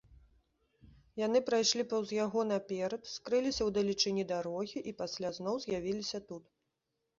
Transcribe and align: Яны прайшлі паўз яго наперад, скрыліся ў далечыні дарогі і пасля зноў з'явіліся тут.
Яны 1.25 1.41
прайшлі 1.49 1.83
паўз 1.91 2.13
яго 2.25 2.39
наперад, 2.53 3.01
скрыліся 3.17 3.61
ў 3.67 3.77
далечыні 3.77 4.27
дарогі 4.35 4.85
і 4.93 4.97
пасля 5.05 5.35
зноў 5.39 5.63
з'явіліся 5.69 6.25
тут. 6.29 6.43